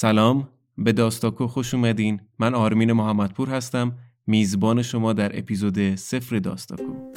سلام 0.00 0.48
به 0.78 0.92
داستاکو 0.92 1.46
خوش 1.46 1.74
اومدین. 1.74 2.20
من 2.38 2.54
آرمین 2.54 2.92
محمدپور 2.92 3.48
هستم. 3.48 3.98
میزبان 4.26 4.82
شما 4.82 5.12
در 5.12 5.38
اپیزود 5.38 5.94
سفر 5.94 6.38
داستاکو. 6.38 7.08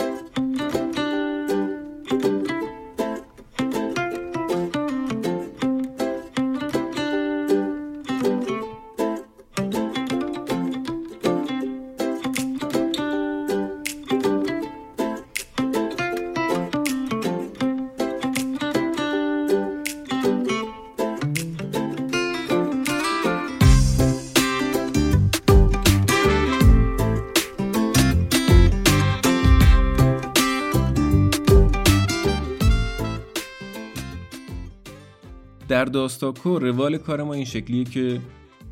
در 35.81 35.85
داستاکو 35.85 36.59
روال 36.59 36.97
کار 36.97 37.23
ما 37.23 37.33
این 37.33 37.45
شکلیه 37.45 37.83
که 37.83 38.21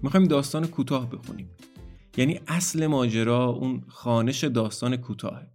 می‌خوایم 0.04 0.28
داستان 0.28 0.68
کوتاه 0.68 1.10
بخونیم. 1.10 1.50
یعنی 2.18 2.40
اصل 2.48 2.88
ماجرا 2.88 3.46
اون 3.46 3.84
خانش 3.88 4.44
داستان 4.44 4.98
کوتاهه. 4.98 5.48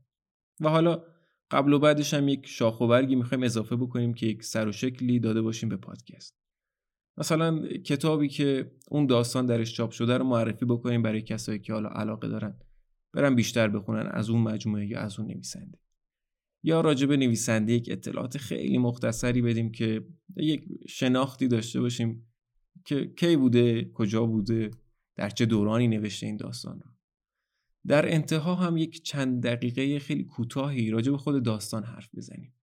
و 0.60 0.68
حالا 0.68 1.02
قبل 1.50 1.72
و 1.72 1.78
بعدش 1.78 2.14
هم 2.14 2.28
یک 2.28 2.46
شاخ 2.46 2.80
و 2.80 2.86
برگی 2.86 3.14
می‌خوایم 3.14 3.42
اضافه 3.42 3.76
بکنیم 3.76 4.14
که 4.14 4.26
یک 4.26 4.44
سر 4.44 4.68
و 4.68 4.72
شکلی 4.72 5.20
داده 5.20 5.42
باشیم 5.42 5.68
به 5.68 5.76
پادکست. 5.76 6.34
مثلا 7.18 7.66
کتابی 7.68 8.28
که 8.28 8.72
اون 8.90 9.06
داستان 9.06 9.46
درش 9.46 9.74
چاپ 9.74 9.90
شده 9.90 10.18
رو 10.18 10.24
معرفی 10.24 10.64
بکنیم 10.64 11.02
برای 11.02 11.22
کسایی 11.22 11.58
که 11.58 11.72
حالا 11.72 11.88
علاقه 11.88 12.28
دارن. 12.28 12.58
برن 13.12 13.34
بیشتر 13.34 13.68
بخونن 13.68 14.06
از 14.06 14.30
اون 14.30 14.40
مجموعه 14.40 14.86
یا 14.86 15.00
از 15.00 15.18
اون 15.18 15.28
نویسنده. 15.28 15.78
یا 16.64 16.80
راجب 16.80 17.12
نویسنده 17.12 17.72
یک 17.72 17.88
اطلاعات 17.90 18.38
خیلی 18.38 18.78
مختصری 18.78 19.42
بدیم 19.42 19.72
که 19.72 20.06
یک 20.36 20.64
شناختی 20.88 21.48
داشته 21.48 21.80
باشیم 21.80 22.26
که 22.84 23.12
کی 23.16 23.36
بوده 23.36 23.90
کجا 23.94 24.26
بوده 24.26 24.70
در 25.16 25.30
چه 25.30 25.46
دورانی 25.46 25.88
نوشته 25.88 26.26
این 26.26 26.36
داستان 26.36 26.80
رو. 26.80 26.90
در 27.86 28.12
انتها 28.14 28.54
هم 28.54 28.76
یک 28.76 29.02
چند 29.02 29.42
دقیقه 29.42 29.98
خیلی 29.98 30.24
کوتاهی 30.24 30.90
راجع 30.90 31.12
به 31.12 31.18
خود 31.18 31.42
داستان 31.42 31.84
حرف 31.84 32.08
بزنیم. 32.14 32.54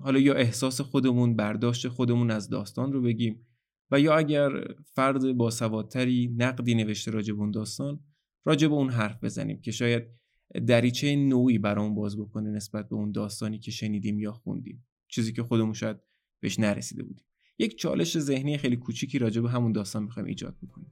حالا 0.00 0.18
یا 0.18 0.34
احساس 0.34 0.80
خودمون 0.80 1.36
برداشت 1.36 1.88
خودمون 1.88 2.30
از 2.30 2.48
داستان 2.48 2.92
رو 2.92 3.02
بگیم 3.02 3.46
و 3.90 4.00
یا 4.00 4.16
اگر 4.16 4.64
فرد 4.84 5.36
باسوادتری 5.36 6.34
نقدی 6.36 6.74
نوشته 6.74 7.10
راجع 7.10 7.34
به 7.34 7.40
اون 7.40 7.50
داستان 7.50 8.00
راجع 8.44 8.68
به 8.68 8.74
اون 8.74 8.90
حرف 8.90 9.24
بزنیم 9.24 9.60
که 9.60 9.70
شاید 9.70 10.04
دریچه 10.60 11.16
نوعی 11.16 11.58
برام 11.58 11.94
باز 11.94 12.18
بکنه 12.18 12.50
نسبت 12.50 12.88
به 12.88 12.96
اون 12.96 13.12
داستانی 13.12 13.58
که 13.58 13.70
شنیدیم 13.70 14.18
یا 14.18 14.32
خوندیم. 14.32 14.86
چیزی 15.08 15.32
که 15.32 15.42
خودمون 15.42 15.72
شاید 15.72 15.96
بهش 16.40 16.58
نرسیده 16.58 17.02
بودیم. 17.02 17.24
یک 17.58 17.78
چالش 17.78 18.18
ذهنی 18.18 18.58
خیلی 18.58 18.76
کوچیکی 18.76 19.18
راجع 19.18 19.40
به 19.40 19.50
همون 19.50 19.72
داستان 19.72 20.02
می‌خوایم 20.02 20.26
ایجاد 20.26 20.56
بکنیم. 20.62 20.90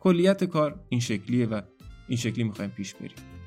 کلیت 0.00 0.44
کار 0.44 0.84
این 0.88 1.00
شکلیه 1.00 1.46
و 1.46 1.60
این 2.08 2.18
شکلی 2.18 2.44
می‌خوایم 2.44 2.70
پیش 2.70 2.94
بریم. 2.94 3.43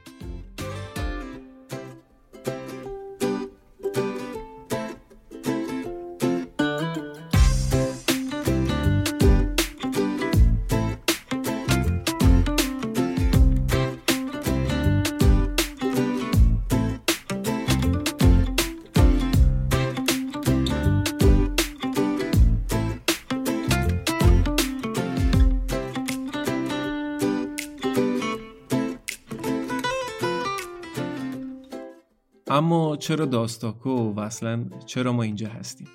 اما 32.49 32.97
چرا 32.97 33.25
داستاکو 33.25 33.89
و 33.89 34.19
اصلا 34.19 34.69
چرا 34.85 35.13
ما 35.13 35.23
اینجا 35.23 35.49
هستیم؟ 35.49 35.87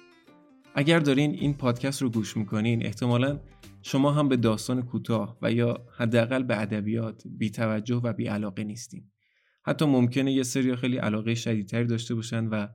اگر 0.75 0.99
دارین 0.99 1.31
این 1.31 1.55
پادکست 1.55 2.03
رو 2.03 2.11
گوش 2.11 2.37
می‌کنین 2.37 2.87
احتمالا 2.87 3.41
شما 3.83 4.13
هم 4.13 4.29
به 4.29 4.37
داستان 4.37 4.83
کوتاه 4.83 5.39
و 5.43 5.53
یا 5.53 5.87
حداقل 5.97 6.43
به 6.43 6.61
ادبیات 6.61 7.23
بی 7.27 7.51
توجه 7.51 7.97
و 7.97 8.13
بی 8.13 8.27
علاقه 8.27 8.65
نیستین. 8.65 9.11
حتی 9.65 9.85
ممکنه 9.85 10.33
یه 10.33 10.43
سری 10.43 10.77
خیلی 10.77 10.97
علاقه 10.97 11.35
شدیدتری 11.35 11.87
داشته 11.87 12.15
باشن 12.15 12.47
و 12.47 12.67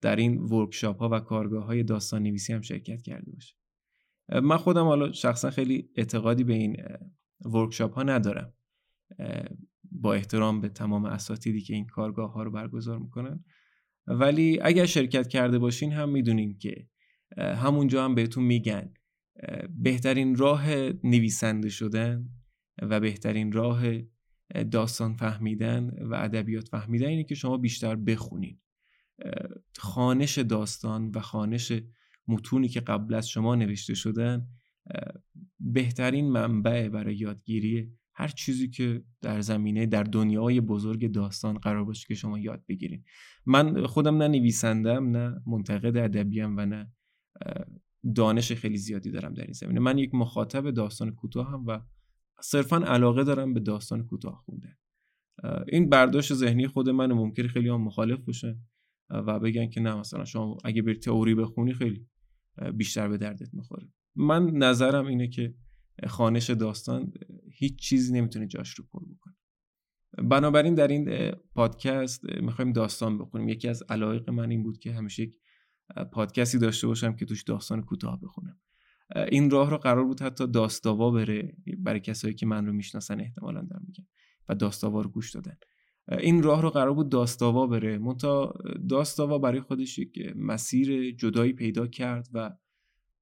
در 0.00 0.16
این 0.16 0.38
ورکشاپ 0.38 0.98
ها 0.98 1.08
و 1.12 1.20
کارگاه 1.20 1.64
های 1.64 1.82
داستان 1.82 2.22
نویسی 2.22 2.52
هم 2.52 2.60
شرکت 2.60 3.02
کرده 3.02 3.32
باشه. 3.32 3.54
من 4.42 4.56
خودم 4.56 4.84
حالا 4.84 5.12
شخصا 5.12 5.50
خیلی 5.50 5.90
اعتقادی 5.96 6.44
به 6.44 6.54
این 6.54 6.76
ورکشاپ 7.44 7.94
ها 7.94 8.02
ندارم. 8.02 8.52
با 10.00 10.14
احترام 10.14 10.60
به 10.60 10.68
تمام 10.68 11.04
اساتیدی 11.04 11.60
که 11.60 11.74
این 11.74 11.86
کارگاه 11.86 12.32
ها 12.32 12.42
رو 12.42 12.50
برگزار 12.50 12.98
می‌کنن. 12.98 13.44
ولی 14.06 14.58
اگر 14.62 14.86
شرکت 14.86 15.28
کرده 15.28 15.58
باشین 15.58 15.92
هم 15.92 16.08
می‌دونین 16.08 16.58
که 16.58 16.88
همونجا 17.38 18.04
هم 18.04 18.14
بهتون 18.14 18.44
میگن 18.44 18.94
بهترین 19.82 20.36
راه 20.36 20.68
نویسنده 21.04 21.68
شدن 21.68 22.28
و 22.82 23.00
بهترین 23.00 23.52
راه 23.52 23.82
داستان 24.70 25.14
فهمیدن 25.14 25.90
و 26.00 26.14
ادبیات 26.14 26.68
فهمیدن 26.68 27.06
اینه 27.06 27.24
که 27.24 27.34
شما 27.34 27.56
بیشتر 27.56 27.96
بخونین. 27.96 28.58
خانش 29.78 30.38
داستان 30.38 31.10
و 31.14 31.20
خانش 31.20 31.72
متونی 32.28 32.68
که 32.68 32.80
قبل 32.80 33.14
از 33.14 33.28
شما 33.28 33.54
نوشته 33.54 33.94
شدن 33.94 34.46
بهترین 35.60 36.30
منبع 36.30 36.88
برای 36.88 37.16
یادگیری 37.16 37.92
هر 38.16 38.28
چیزی 38.28 38.68
که 38.68 39.02
در 39.22 39.40
زمینه 39.40 39.86
در 39.86 40.02
دنیای 40.02 40.60
بزرگ 40.60 41.12
داستان 41.12 41.58
قرار 41.58 41.84
باشه 41.84 42.06
که 42.08 42.14
شما 42.14 42.38
یاد 42.38 42.64
بگیرین. 42.68 43.04
من 43.46 43.86
خودم 43.86 44.16
نه 44.16 44.28
نویسندم 44.28 45.16
نه 45.16 45.42
منتقد 45.46 45.96
ادبیم 45.96 46.56
و 46.56 46.66
نه 46.66 46.92
دانش 48.14 48.52
خیلی 48.52 48.76
زیادی 48.76 49.10
دارم 49.10 49.34
در 49.34 49.44
این 49.44 49.52
زمینه. 49.52 49.80
من 49.80 49.98
یک 49.98 50.14
مخاطب 50.14 50.70
داستان 50.70 51.10
کوتاه 51.10 51.50
هم 51.50 51.64
و 51.66 51.80
صرفا 52.40 52.76
علاقه 52.76 53.24
دارم 53.24 53.54
به 53.54 53.60
داستان 53.60 54.06
کوتاه 54.06 54.42
خوندن. 54.44 54.76
این 55.68 55.88
برداشت 55.88 56.34
ذهنی 56.34 56.66
خود 56.66 56.88
من 56.88 57.12
ممکنه 57.12 57.48
خیلی 57.48 57.68
هم 57.68 57.80
مخالف 57.80 58.20
باشه 58.20 58.58
و 59.10 59.40
بگن 59.40 59.70
که 59.70 59.80
نه 59.80 59.94
مثلا 59.94 60.24
شما 60.24 60.58
اگه 60.64 60.82
بری 60.82 60.98
تئوری 60.98 61.34
بخونی 61.34 61.74
خیلی 61.74 62.06
بیشتر 62.74 63.08
به 63.08 63.18
دردت 63.18 63.54
می‌خوره. 63.54 63.88
من 64.16 64.50
نظرم 64.50 65.06
اینه 65.06 65.28
که 65.28 65.54
خانش 66.06 66.50
داستان 66.50 67.12
هیچ 67.52 67.78
چیزی 67.78 68.12
نمی‌تونه 68.12 68.46
جاش 68.46 68.74
رو 68.74 68.84
پر 68.92 69.00
بکنه. 69.04 69.34
بنابراین 70.28 70.74
در 70.74 70.88
این 70.88 71.30
پادکست 71.54 72.24
می‌خوایم 72.40 72.72
داستان 72.72 73.18
بخونیم. 73.18 73.48
یکی 73.48 73.68
از 73.68 73.82
علایق 73.88 74.30
من 74.30 74.50
این 74.50 74.62
بود 74.62 74.78
که 74.78 74.92
همیشه 74.92 75.22
یک 75.22 75.36
پادکستی 76.12 76.58
داشته 76.58 76.86
باشم 76.86 77.16
که 77.16 77.24
توش 77.24 77.42
داستان 77.42 77.82
کوتاه 77.82 78.20
بخونم. 78.20 78.60
این 79.28 79.50
راه 79.50 79.70
رو 79.70 79.78
قرار 79.78 80.04
بود 80.04 80.22
حتی 80.22 80.46
داستاوا 80.46 81.10
بره. 81.10 81.56
برای 81.78 82.00
کسایی 82.00 82.34
که 82.34 82.46
من 82.46 82.66
رو 82.66 82.72
می‌شناسن 82.72 83.20
احتمالا 83.20 83.62
دارم 83.62 83.84
میگم 83.86 84.06
و 84.48 84.54
داستاوا 84.54 85.00
رو 85.00 85.10
گوش 85.10 85.30
دادن. 85.30 85.56
این 86.18 86.42
راه 86.42 86.62
رو 86.62 86.70
قرار 86.70 86.94
بود 86.94 87.08
داستاوا 87.08 87.66
بره. 87.66 87.98
منتها 87.98 88.54
داستاوا 88.88 89.38
برای 89.38 89.60
خودش 89.60 89.98
یک 89.98 90.18
مسیر 90.36 91.10
جدایی 91.10 91.52
پیدا 91.52 91.86
کرد 91.86 92.28
و 92.32 92.50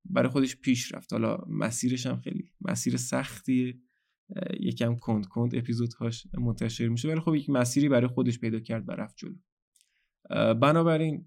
برای 0.04 0.28
خودش 0.28 0.56
پیش 0.56 0.94
رفت. 0.94 1.12
حالا 1.12 1.38
مسیرش 1.48 2.06
هم 2.06 2.20
خیلی 2.20 2.43
مسیر 2.64 2.96
سختیه 2.96 3.78
یکم 4.60 4.96
کند 4.96 5.26
کند 5.26 5.54
اپیزودهاش 5.54 6.26
منتشر 6.38 6.88
میشه. 6.88 7.08
ولی 7.08 7.20
خب 7.20 7.34
یک 7.34 7.50
مسیری 7.50 7.88
برای 7.88 8.08
خودش 8.08 8.38
پیدا 8.38 8.60
کرد 8.60 8.88
و 8.88 8.92
رفت 8.92 9.16
جلو. 9.16 9.34
بنابراین 10.54 11.26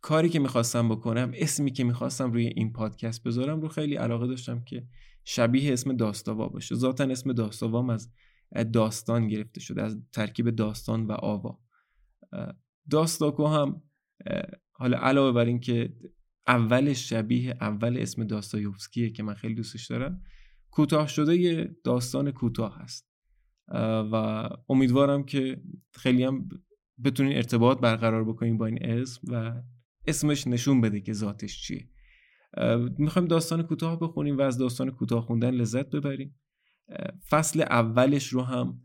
کاری 0.00 0.28
که 0.28 0.38
می‌خواستم 0.38 0.88
بکنم 0.88 1.32
اسمی 1.34 1.72
که 1.72 1.84
می‌خواستم 1.84 2.32
روی 2.32 2.46
این 2.46 2.72
پادکست 2.72 3.22
بذارم 3.22 3.60
رو 3.60 3.68
خیلی 3.68 3.96
علاقه 3.96 4.26
داشتم 4.26 4.64
که 4.64 4.86
شبیه 5.24 5.72
اسم 5.72 5.96
داستاوا 5.96 6.48
باشه. 6.48 6.74
ذاتا 6.74 7.04
اسم 7.04 7.32
داستاوام 7.32 7.90
از 7.90 8.12
داستان 8.72 9.28
گرفته 9.28 9.60
شده 9.60 9.82
از 9.82 9.98
ترکیب 10.12 10.50
داستان 10.50 11.06
و 11.06 11.12
آوا. 11.12 11.60
داستاکو 12.90 13.46
هم 13.46 13.82
حالا 14.72 14.98
علاوه 14.98 15.32
بر 15.32 15.44
این 15.44 15.60
که 16.46 16.52
اول 16.52 16.92
شبیه 16.92 17.56
اول 17.60 17.96
اسم 17.98 18.24
داستایوفسکیه 18.24 19.10
که 19.10 19.22
من 19.22 19.34
خیلی 19.34 19.54
دوستش 19.54 19.86
دارم. 19.86 20.22
کوتاه 20.70 21.08
شده 21.08 21.36
یه 21.36 21.76
داستان 21.84 22.30
کوتاه 22.30 22.78
هست. 22.78 23.12
و 24.12 24.48
امیدوارم 24.68 25.24
که 25.24 25.62
خیلی 25.92 26.24
هم 26.24 26.48
بتونین 27.04 27.36
ارتباط 27.36 27.80
برقرار 27.80 28.24
بکنین 28.24 28.58
با 28.58 28.66
این 28.66 28.86
اسم 28.86 29.20
و 29.32 29.62
اسمش 30.06 30.46
نشون 30.46 30.80
بده 30.80 31.00
که 31.00 31.12
ذاتش 31.12 31.62
چیه. 31.62 31.88
می‌خوایم 32.98 33.28
داستان 33.28 33.62
کوتاه 33.62 34.00
بخونیم 34.00 34.38
و 34.38 34.40
از 34.40 34.58
داستان 34.58 34.90
کوتاه 34.90 35.22
خوندن 35.26 35.50
لذت 35.50 35.90
ببریم. 35.90 36.40
فصل 37.28 37.60
اولش 37.60 38.28
رو 38.28 38.42
هم 38.42 38.80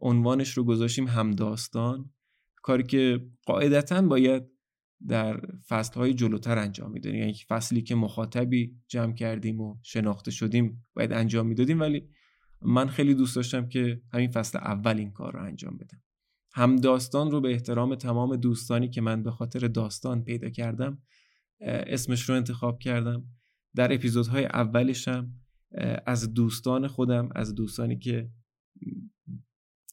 عنوانش 0.00 0.56
رو 0.56 0.64
گذاشتیم 0.64 1.06
هم 1.06 1.30
داستان 1.30 2.10
کاری 2.62 2.82
که 2.82 3.26
قاعدتا 3.46 4.02
باید 4.02 4.42
در 5.08 5.40
فصلهای 5.68 6.14
جلوتر 6.14 6.58
انجام 6.58 6.90
می‌دادیم. 6.90 7.20
یعنی 7.20 7.34
فصلی 7.48 7.82
که 7.82 7.94
مخاطبی 7.94 8.76
جمع 8.88 9.14
کردیم 9.14 9.60
و 9.60 9.78
شناخته 9.82 10.30
شدیم 10.30 10.86
باید 10.94 11.12
انجام 11.12 11.46
می‌دادیم. 11.46 11.80
ولی 11.80 12.08
من 12.62 12.88
خیلی 12.88 13.14
دوست 13.14 13.36
داشتم 13.36 13.68
که 13.68 14.02
همین 14.12 14.30
فصل 14.30 14.58
اول 14.58 14.98
این 14.98 15.10
کار 15.10 15.32
رو 15.32 15.42
انجام 15.42 15.76
بدم. 15.76 16.02
هم 16.52 16.76
داستان 16.76 17.30
رو 17.30 17.40
به 17.40 17.52
احترام 17.52 17.94
تمام 17.94 18.36
دوستانی 18.36 18.88
که 18.88 19.00
من 19.00 19.22
به 19.22 19.30
خاطر 19.30 19.58
داستان 19.68 20.24
پیدا 20.24 20.50
کردم 20.50 21.02
اسمش 21.60 22.28
رو 22.28 22.34
انتخاب 22.34 22.78
کردم. 22.78 23.24
در 23.76 23.94
اپیزودهای 23.94 24.44
اولشم 24.44 25.34
از 26.06 26.34
دوستان 26.34 26.86
خودم 26.86 27.28
از 27.34 27.54
دوستانی 27.54 27.98
که 27.98 28.30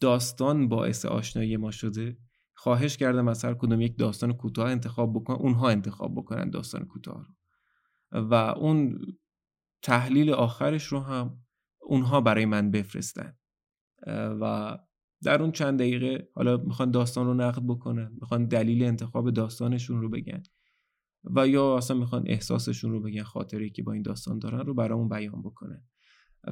داستان 0.02 0.68
باعث 0.68 1.06
آشنایی 1.06 1.58
ما 1.58 1.72
شده 1.72 2.18
خواهش 2.60 2.98
کردم 2.98 3.28
از 3.28 3.46
هر 3.46 3.54
کدوم 3.54 3.82
یک 3.82 3.98
داستان 3.98 4.34
کوتاه 4.34 4.72
انتخاب 4.72 5.14
بکنن 5.14 5.38
اونها 5.38 5.70
انتخاب 5.70 6.16
بکنن 6.16 6.50
داستان 6.50 6.86
کوتاه 6.86 7.26
رو. 7.26 7.34
و 8.30 8.34
اون 8.34 9.00
تحلیل 9.82 10.32
آخرش 10.32 10.84
رو 10.84 11.00
هم 11.00 11.40
اونها 11.82 12.22
برای 12.22 12.46
من 12.46 12.72
بفرستن. 12.72 13.38
و 14.08 14.78
در 15.24 15.42
اون 15.42 15.52
چند 15.52 15.80
دقیقه 15.80 16.30
حالا 16.36 16.58
می‌خوان 16.58 16.92
داستان 16.92 17.26
رو 17.26 17.34
نقد 17.34 17.64
بکنن 17.68 18.12
می‌خوان 18.22 18.46
دلیل 18.46 18.84
انتخاب 18.84 19.32
داستانشون 19.32 20.02
رو 20.02 20.10
بگن 20.10 20.44
و 21.24 21.48
یا 21.48 21.78
اصلا 21.78 21.98
می‌خوان 21.98 22.24
احساسشون 22.28 22.92
رو 22.92 23.02
بگن 23.02 23.24
خاطری 23.24 23.70
که 23.70 23.84
با 23.84 23.92
این 23.92 24.02
داستان 24.02 24.40
دارن 24.40 24.60
رو 24.60 24.74
برامون 24.74 25.10
بیان 25.10 25.42
بکنن. 25.42 25.84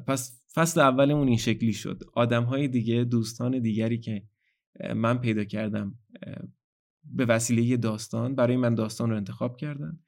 پس 0.07 0.45
فصل 0.53 0.79
اولمون 0.79 1.27
این 1.27 1.37
شکلی 1.37 1.73
شد. 1.73 2.03
آدم 2.13 2.43
های 2.43 2.67
دیگه 2.67 3.03
دوستان 3.03 3.59
دیگری 3.59 3.99
که 3.99 4.27
من 4.95 5.17
پیدا 5.17 5.43
کردم 5.43 5.99
به 7.03 7.25
وسیله 7.25 7.77
داستان 7.77 8.35
برای 8.35 8.57
من 8.57 8.75
داستان 8.75 9.09
رو 9.09 9.15
انتخاب 9.15 9.57
کردن. 9.57 9.99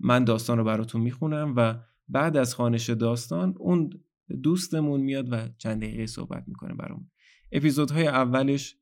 من 0.00 0.24
داستان 0.24 0.58
رو 0.58 0.64
براتون 0.64 1.00
می‌خونم 1.00 1.54
و 1.56 1.74
بعد 2.08 2.36
از 2.36 2.54
خانش 2.54 2.90
داستان 2.90 3.54
اون 3.58 3.90
دوستمون 4.42 5.00
میاد 5.00 5.32
و 5.32 5.48
چند 5.58 5.82
دقیقه 5.82 6.06
صحبت 6.06 6.44
می‌کنه 6.46 6.74
برامون. 6.74 7.10
اپیزودهای 7.52 8.06
اولش 8.06 8.76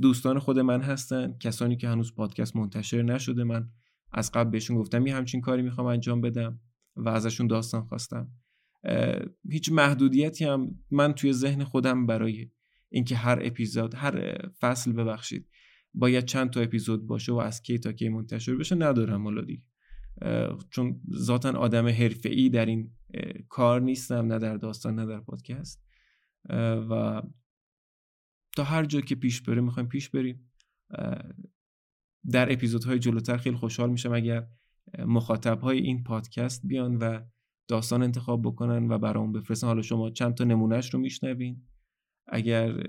دوستان 0.00 0.38
خود 0.38 0.58
من 0.58 0.80
هستن 0.80 1.38
کسانی 1.38 1.76
که 1.76 1.88
هنوز 1.88 2.14
پادکست 2.14 2.56
منتشر 2.56 3.02
نشده 3.02 3.44
من. 3.44 3.68
از 4.12 4.32
قبل 4.32 4.50
بهشون 4.50 4.76
گفتم 4.76 5.06
یه 5.06 5.16
همچین 5.16 5.40
کاری 5.40 5.62
می‌خوام 5.62 5.86
انجام 5.86 6.20
بدم 6.20 6.60
و 6.96 7.08
ازشون 7.08 7.46
داستان 7.46 7.82
خواستم. 7.82 8.30
هیچ 9.50 9.72
محدودیتی 9.72 10.44
هم 10.44 10.78
من 10.90 11.12
توی 11.12 11.32
ذهن 11.32 11.64
خودم 11.64 12.06
برای 12.06 12.50
اینکه 12.96 13.16
هر 13.16 13.38
اپیزود 13.42 13.94
هر 13.94 14.38
فصل 14.60 14.92
ببخشید 14.92 15.48
باید 15.94 16.24
چند 16.24 16.50
تا 16.50 16.60
اپیزود 16.60 17.06
باشه 17.06 17.32
و 17.32 17.36
از 17.36 17.62
کی 17.62 17.78
تا 17.78 17.92
کی 17.92 18.08
منتشر 18.08 18.54
بشه 18.54 18.74
ندارم 18.74 19.22
مولادی 19.22 19.62
چون 20.70 21.00
ذاتا 21.12 21.52
آدم 21.52 21.86
حرفه‌ای 21.86 22.48
در 22.48 22.66
این 22.66 22.90
کار 23.48 23.80
نیستم 23.80 24.26
نه 24.26 24.38
در 24.38 24.56
داستان 24.56 24.94
نه 24.94 25.06
در 25.06 25.20
پادکست. 25.20 25.84
و 26.90 27.22
تا 28.56 28.64
هر 28.64 28.84
جا 28.84 29.00
که 29.00 29.14
پیش 29.14 29.42
بره 29.42 29.60
می‌خوایم 29.60 29.88
پیش 29.88 30.10
بریم. 30.10 30.50
در 32.30 32.52
اپیزودهای 32.52 32.98
جلوتر 32.98 33.36
خیلی 33.36 33.56
خوشحال 33.56 33.90
میشم 33.90 34.12
اگر 34.12 34.46
مخاطب 34.98 35.60
های 35.60 35.78
این 35.78 36.02
پادکست 36.04 36.66
بیان 36.66 36.96
و 36.96 37.20
داستان 37.68 38.02
انتخاب 38.02 38.42
بکنن 38.42 38.88
و 38.88 38.98
برام 38.98 39.32
بفرستن. 39.32 39.66
حالا 39.66 39.82
شما 39.82 40.10
چند 40.10 40.34
تا 40.34 40.44
نمونهش 40.44 40.94
رو 40.94 41.00
میشنوین. 41.00 41.62
اگر 42.28 42.86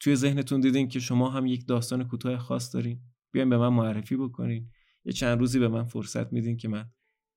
توی 0.00 0.16
ذهنتون 0.16 0.60
دیدین 0.60 0.88
که 0.88 1.00
شما 1.00 1.30
هم 1.30 1.46
یک 1.46 1.66
داستان 1.66 2.04
کوتاه 2.04 2.38
خاص 2.38 2.74
دارین 2.74 3.00
بیاین 3.32 3.50
به 3.50 3.58
من 3.58 3.68
معرفی 3.68 4.16
بکنین. 4.16 4.68
یه 5.04 5.12
چند 5.12 5.38
روزی 5.38 5.58
به 5.58 5.68
من 5.68 5.84
فرصت 5.84 6.32
میدین 6.32 6.56
که 6.56 6.68
من 6.68 6.84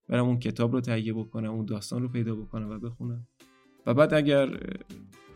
برم 0.10 0.26
اون 0.26 0.40
کتاب 0.40 0.72
رو 0.72 0.82
تهیه 0.82 1.14
بکنم 1.14 1.52
اون 1.52 1.66
داستان 1.66 2.02
رو 2.02 2.08
پیدا 2.08 2.36
بکنم 2.36 2.70
و 2.70 2.80
بخونم. 2.80 3.28
و 3.86 3.94
بعد 3.94 4.14
اگر 4.14 4.60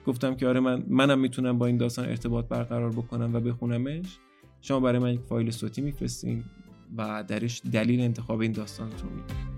گفتم 0.06 0.36
که 0.36 0.48
آره 0.48 0.60
من 0.60 0.86
منم 0.88 1.20
می‌تونم 1.20 1.58
با 1.58 1.66
این 1.66 1.78
داستان 1.78 2.06
ارتباط 2.06 2.48
برقرار 2.48 2.92
بکنم 2.92 3.36
و 3.36 3.40
بخونمش 3.40 4.20
شما 4.62 4.80
برای 4.80 5.00
من 5.00 5.14
یک 5.14 5.22
فایل 5.22 5.52
صوتی 5.52 5.82
میفرستین 5.82 6.44
و 6.98 7.24
درش 7.28 7.62
دلیل 7.72 8.02
انتخاب 8.02 8.40
این 8.40 8.52
داستانتون 8.52 9.10
میدین 9.10 9.51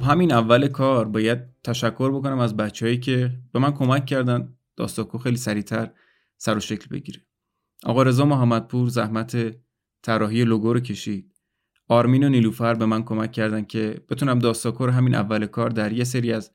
خب 0.00 0.06
همین 0.06 0.32
اول 0.32 0.68
کار 0.68 1.08
باید 1.08 1.38
تشکر 1.64 2.10
بکنم 2.10 2.38
از 2.38 2.56
بچههایی 2.56 2.98
که 2.98 3.32
به 3.52 3.58
من 3.58 3.72
کمک 3.72 4.06
کردن. 4.06 4.54
داستاکو 4.76 5.18
خیلی 5.18 5.36
سریعتر 5.36 5.90
سر 6.38 6.56
و 6.56 6.60
شکل 6.60 6.88
بگیره. 6.90 7.20
آقا 7.84 8.02
رضا 8.02 8.24
محمدپور 8.24 8.88
زحمت 8.88 9.56
طراحی 10.02 10.44
لوگو 10.44 10.72
رو 10.72 10.80
کشید. 10.80 11.34
آرمین 11.88 12.24
و 12.24 12.28
نیلوفر 12.28 12.74
به 12.74 12.86
من 12.86 13.02
کمک 13.02 13.32
کردن 13.32 13.64
که 13.64 14.00
بتونم 14.08 14.38
داستاکو 14.38 14.86
رو 14.86 14.92
همین 14.92 15.14
اول 15.14 15.46
کار 15.46 15.70
در 15.70 15.92
یه 15.92 16.04
سری 16.04 16.32
از 16.32 16.50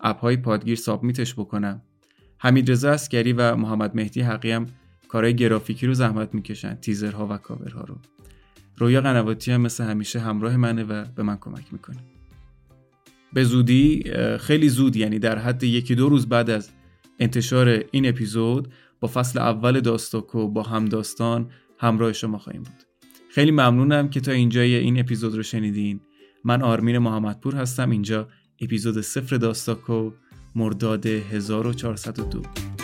اپهای 0.00 0.36
پادگیر 0.36 0.76
سابمیتش 0.76 1.34
بکنم. 1.34 1.82
حمید 2.38 2.70
رضا 2.70 2.90
اسکری 2.90 3.32
و 3.32 3.56
محمد 3.56 3.96
مهدی 3.96 4.20
حقی 4.20 4.50
هم 4.50 4.66
کارهای 5.08 5.36
گرافیکی 5.36 5.86
رو 5.86 5.94
زحمت 5.94 6.34
می‌کشن 6.34 6.74
تیزرها 6.74 7.26
و 7.26 7.36
کاورها 7.36 7.84
رو. 7.84 7.98
رویا 8.76 9.00
قنواتی 9.00 9.52
هم 9.52 9.60
مثل 9.60 9.84
همیشه 9.84 10.20
همراه 10.20 10.56
منه 10.56 10.84
و 10.84 11.04
به 11.04 11.22
من 11.22 11.36
کمک 11.36 11.72
می‌کنه. 11.72 11.98
به 13.32 13.44
زودی 13.44 14.04
خیلی 14.40 14.68
زود 14.68 14.96
یعنی 14.96 15.18
در 15.18 15.38
حد 15.38 15.62
یکی 15.62 15.94
دو 15.94 16.08
روز 16.08 16.28
بعد 16.28 16.50
از 16.50 16.70
انتشار 17.18 17.84
این 17.90 18.08
اپیزود 18.08 18.68
با 19.00 19.08
فصل 19.08 19.38
اول 19.38 19.80
داستاکو 19.80 20.48
با 20.48 20.62
همداستان 20.62 21.50
همراه 21.78 22.12
شما 22.12 22.38
خواهیم 22.38 22.62
بود. 22.62 22.82
خیلی 23.30 23.50
ممنونم 23.50 24.10
که 24.10 24.20
تا 24.20 24.32
اینجای 24.32 24.74
این 24.74 25.00
اپیزود 25.00 25.34
رو 25.34 25.42
شنیدین. 25.42 26.00
من 26.44 26.62
آرمین 26.62 26.98
محمدپور 26.98 27.54
هستم. 27.54 27.90
اینجا 27.90 28.28
اپیزود 28.60 29.00
صفر 29.00 29.36
داستاکو 29.36 30.10
مرداد 30.54 31.06
1402 31.06 32.79